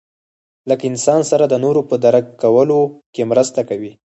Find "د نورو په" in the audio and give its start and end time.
1.47-1.95